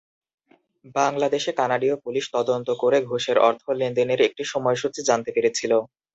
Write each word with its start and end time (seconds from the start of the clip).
বাংলাদেশে 0.95 1.51
কানাডীয় 1.53 1.95
পুলিশ 2.03 2.25
তদন্ত 2.35 2.67
করে 2.81 2.97
ঘুষের 3.09 3.37
অর্থ 3.41 3.63
লেনদেনের 3.79 4.19
একটি 4.27 4.43
সময়সূচি 4.53 5.01
জানতে 5.09 5.29
পেরেছিল। 5.35 5.71